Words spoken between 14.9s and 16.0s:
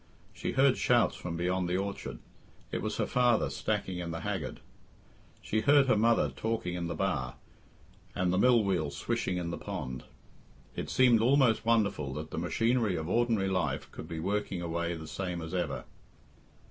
the same as ever.